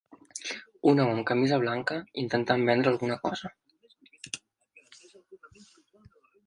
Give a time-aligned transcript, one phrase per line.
[0.91, 3.55] Un home amb camisa blanca intentant vendre alguna cosa.